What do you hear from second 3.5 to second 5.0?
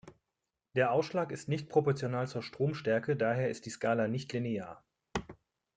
ist die Skala nicht linear.